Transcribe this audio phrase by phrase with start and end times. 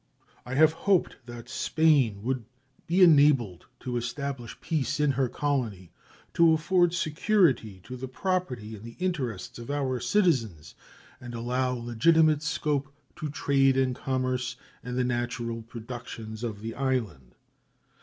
[0.47, 2.43] I have hoped that Spain would
[2.87, 5.91] be enabled to establish peace in her colony,
[6.33, 10.73] to afford security to the property and the interests of our citizens,
[11.19, 17.35] and allow legitimate scope to trade and commerce and the natural productions of the island.